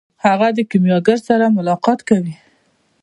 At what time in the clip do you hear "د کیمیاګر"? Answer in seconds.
0.57-1.17